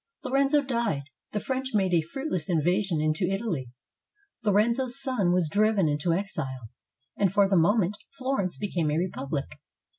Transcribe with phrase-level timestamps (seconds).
[0.23, 3.69] Lorenzo died, the French made a fruitless invasion into Italy,
[4.43, 6.69] Lorenzo's son was driven into exile,
[7.17, 9.59] and for the moment Florence became a republic.